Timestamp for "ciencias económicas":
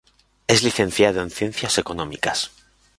1.29-2.49